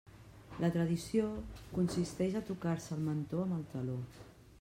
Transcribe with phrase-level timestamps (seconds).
[0.63, 1.27] La tradició
[1.75, 3.99] consisteix a tocar-se el mentó amb el taló?